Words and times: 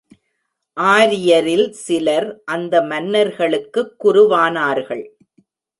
ஆரியரில் 0.77 1.71
சிலர் 1.71 2.41
அந்த 2.45 2.81
மன்னர்களுக்குக் 2.81 3.95
குருவானார்கள். 4.03 5.05